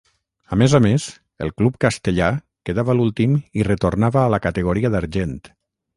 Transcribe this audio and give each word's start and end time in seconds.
A 0.55 0.57
més 0.61 0.73
a 0.77 0.79
més, 0.85 1.03
el 1.47 1.51
club 1.61 1.77
castellà 1.85 2.29
quedava 2.69 2.97
l'últim 3.01 3.37
i 3.61 3.67
retornava 3.71 4.21
a 4.23 4.33
la 4.37 4.41
categoria 4.47 4.93
d'argent. 4.97 5.37